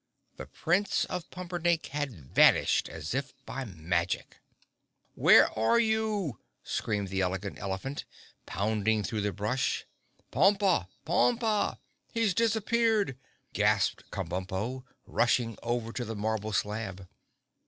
[0.37, 4.37] The Prince of Pumperdink had vanished, as if by magic.
[5.13, 8.05] "Where are you?" screamed the Elegant Elephant,
[8.47, 9.85] pounding through the brush.
[10.31, 10.87] "Pompa!
[11.05, 11.77] Pompa!
[12.11, 13.15] He's disappeared,"
[13.53, 17.07] gasped Kabumpo, rushing over to the marble slab.